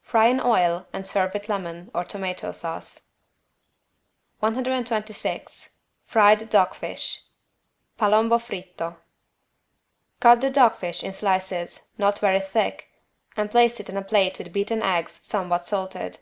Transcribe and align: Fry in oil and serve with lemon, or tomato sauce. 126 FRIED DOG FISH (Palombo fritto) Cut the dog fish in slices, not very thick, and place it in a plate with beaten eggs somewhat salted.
Fry 0.00 0.28
in 0.28 0.40
oil 0.40 0.86
and 0.92 1.04
serve 1.08 1.34
with 1.34 1.48
lemon, 1.48 1.90
or 1.92 2.04
tomato 2.04 2.52
sauce. 2.52 3.14
126 4.38 5.70
FRIED 6.06 6.48
DOG 6.48 6.74
FISH 6.76 7.22
(Palombo 7.98 8.38
fritto) 8.38 8.98
Cut 10.20 10.40
the 10.40 10.50
dog 10.50 10.76
fish 10.76 11.02
in 11.02 11.12
slices, 11.12 11.88
not 11.98 12.20
very 12.20 12.38
thick, 12.38 12.90
and 13.36 13.50
place 13.50 13.80
it 13.80 13.88
in 13.88 13.96
a 13.96 14.02
plate 14.02 14.38
with 14.38 14.52
beaten 14.52 14.84
eggs 14.84 15.18
somewhat 15.24 15.64
salted. 15.66 16.20